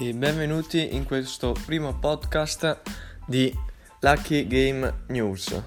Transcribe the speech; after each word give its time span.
e 0.00 0.14
benvenuti 0.14 0.94
in 0.94 1.04
questo 1.04 1.56
primo 1.66 1.92
podcast 1.92 2.82
di 3.26 3.52
Lucky 3.98 4.46
Game 4.46 5.02
News. 5.08 5.60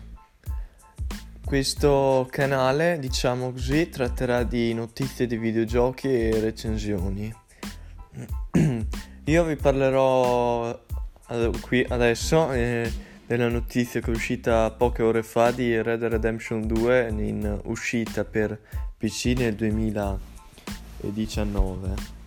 Questo 1.44 2.30
canale, 2.32 2.98
diciamo 3.00 3.52
così, 3.52 3.90
tratterà 3.90 4.44
di 4.44 4.74
notizie 4.74 5.28
di 5.28 5.36
videogiochi 5.36 6.08
e 6.08 6.40
recensioni. 6.40 7.30
Io 9.26 9.44
vi 9.44 9.58
parlerò 9.58 10.82
qui 11.60 11.86
adesso 11.90 12.54
eh, 12.54 12.90
della 13.28 13.50
notizia 13.50 14.00
che 14.00 14.12
è 14.12 14.16
uscita 14.16 14.72
poche 14.72 15.04
ore 15.04 15.24
fa 15.24 15.52
di 15.52 15.76
Red 15.82 16.00
Dead 16.00 16.10
Redemption 16.10 16.66
2 16.68 17.14
in 17.18 17.60
uscita 17.66 18.24
per 18.24 18.58
PC 18.98 19.34
nel 19.36 19.56
2019 19.56 22.20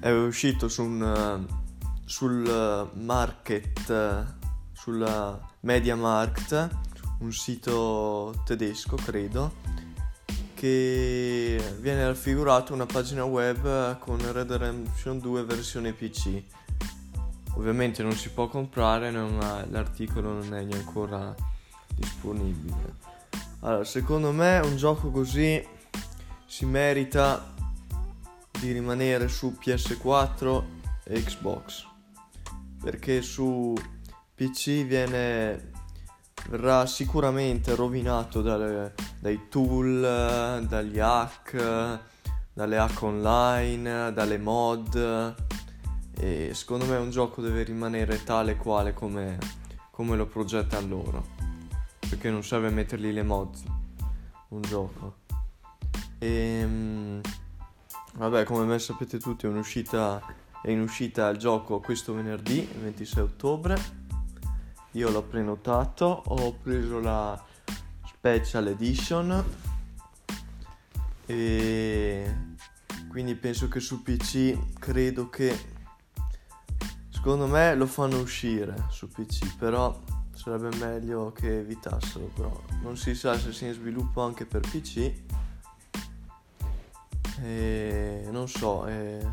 è 0.00 0.10
uscito 0.10 0.68
su 0.68 0.82
un, 0.84 1.46
sul 2.04 2.90
market, 2.94 4.24
sulla 4.72 5.40
Media 5.60 5.96
Markt, 5.96 6.68
un 7.18 7.32
sito 7.32 8.42
tedesco 8.44 8.96
credo, 8.96 9.54
che 10.54 11.60
viene 11.80 12.06
raffigurato 12.06 12.72
una 12.72 12.86
pagina 12.86 13.24
web 13.24 13.98
con 13.98 14.18
Red 14.32 14.52
Redemption 14.52 15.18
2 15.18 15.44
versione 15.44 15.92
PC. 15.92 16.42
Ovviamente 17.54 18.02
non 18.02 18.12
si 18.12 18.30
può 18.30 18.46
comprare, 18.48 19.10
non 19.10 19.38
l'articolo 19.70 20.32
non 20.32 20.54
è 20.54 20.66
ancora 20.72 21.34
disponibile. 21.94 22.94
Allora, 23.60 23.84
secondo 23.84 24.30
me 24.30 24.60
un 24.60 24.76
gioco 24.76 25.10
così 25.10 25.66
si 26.46 26.64
merita 26.64 27.56
di 28.60 28.72
rimanere 28.72 29.28
su 29.28 29.56
PS4 29.60 30.62
e 31.04 31.22
Xbox. 31.22 31.86
Perché 32.80 33.22
su 33.22 33.74
PC 34.34 34.84
viene 34.84 35.72
verrà 36.48 36.86
sicuramente 36.86 37.74
rovinato 37.74 38.40
dalle, 38.42 38.94
dai 39.20 39.48
tool, 39.48 40.66
dagli 40.66 40.98
hack, 40.98 42.00
dalle 42.52 42.78
hack 42.78 43.02
online, 43.02 44.12
dalle 44.12 44.38
mod. 44.38 45.34
E 46.20 46.50
secondo 46.52 46.86
me 46.86 46.96
un 46.96 47.10
gioco 47.10 47.40
deve 47.40 47.62
rimanere 47.62 48.22
tale 48.24 48.56
quale 48.56 48.92
come, 48.92 49.38
come 49.90 50.16
lo 50.16 50.26
progettano 50.26 50.86
loro. 50.86 51.26
Perché 51.98 52.30
non 52.30 52.42
serve 52.42 52.70
mettergli 52.70 53.12
le 53.12 53.22
mod 53.22 53.56
un 54.48 54.62
gioco. 54.62 55.16
E, 56.18 56.28
ehm, 56.28 57.20
Vabbè, 58.18 58.42
come 58.42 58.66
ben 58.66 58.80
sapete 58.80 59.20
tutti 59.20 59.46
è 59.46 59.48
è 60.60 60.70
in 60.70 60.80
uscita 60.80 61.28
il 61.28 61.38
gioco 61.38 61.78
questo 61.78 62.14
venerdì, 62.14 62.68
26 62.80 63.22
ottobre. 63.22 63.78
Io 64.92 65.08
l'ho 65.10 65.22
prenotato, 65.22 66.24
ho 66.26 66.52
preso 66.54 66.98
la 66.98 67.40
Special 68.04 68.66
Edition 68.66 69.44
e 71.26 72.36
quindi 73.08 73.36
penso 73.36 73.68
che 73.68 73.78
su 73.78 74.02
PC 74.02 74.78
credo 74.80 75.30
che 75.30 75.56
secondo 77.10 77.46
me 77.46 77.76
lo 77.76 77.86
fanno 77.86 78.18
uscire 78.18 78.86
su 78.90 79.06
PC, 79.06 79.56
però 79.56 79.96
sarebbe 80.34 80.74
meglio 80.78 81.30
che 81.30 81.60
evitassero, 81.60 82.24
però 82.34 82.64
non 82.82 82.96
si 82.96 83.14
sa 83.14 83.38
se 83.38 83.52
sia 83.52 83.68
in 83.68 83.74
sviluppo 83.74 84.22
anche 84.22 84.44
per 84.44 84.62
PC 84.62 85.12
e 87.42 88.28
non 88.30 88.48
so, 88.48 88.86
e, 88.86 89.26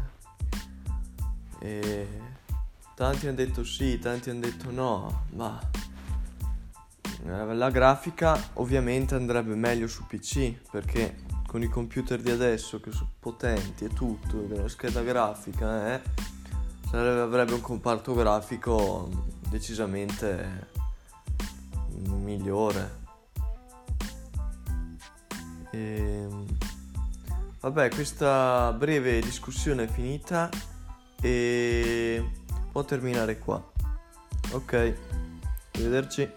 e 1.59 2.07
tanti 2.95 3.27
hanno 3.27 3.35
detto 3.35 3.63
sì, 3.63 3.99
tanti 3.99 4.29
hanno 4.29 4.41
detto 4.41 4.71
no, 4.71 5.25
ma 5.31 5.59
eh, 7.25 7.53
la 7.53 7.69
grafica 7.69 8.39
ovviamente 8.53 9.15
andrebbe 9.15 9.55
meglio 9.55 9.87
su 9.87 10.05
PC 10.05 10.53
perché 10.69 11.23
con 11.47 11.63
i 11.63 11.67
computer 11.67 12.21
di 12.21 12.31
adesso 12.31 12.79
che 12.79 12.91
sono 12.91 13.11
potenti 13.19 13.85
e 13.85 13.89
tutto, 13.89 14.45
la 14.49 14.67
scheda 14.67 15.01
grafica 15.01 15.93
eh, 15.93 16.01
sarebbe, 16.89 17.21
avrebbe 17.21 17.53
un 17.53 17.61
comparto 17.61 18.13
grafico 18.13 19.09
decisamente 19.49 20.69
migliore. 22.07 23.03
E 25.71 26.27
Vabbè, 27.65 27.89
questa 27.89 28.71
breve 28.77 29.19
discussione 29.21 29.85
è 29.85 29.87
finita 29.87 30.51
e 31.19 32.23
può 32.71 32.85
terminare 32.85 33.39
qua. 33.39 33.71
Ok, 34.51 34.93
arrivederci. 35.73 36.31